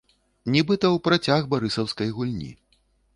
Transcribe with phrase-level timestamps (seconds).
[0.53, 2.49] Нібыта ў працяг барысаўскай гульні.